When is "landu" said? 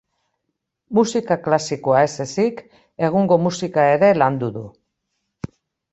4.23-4.51